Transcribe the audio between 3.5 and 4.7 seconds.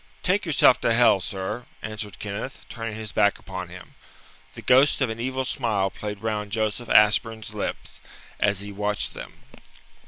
him. The